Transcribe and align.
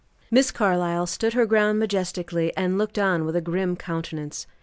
Miss 0.31 0.49
Carlyle 0.49 1.05
stood 1.05 1.33
her 1.33 1.45
ground 1.45 1.77
majestically, 1.77 2.51
and 2.57 2.75
looked 2.79 2.97
on 2.97 3.23
with 3.23 3.35
a 3.35 3.39
grim 3.41 3.75
countenance. 3.75 4.47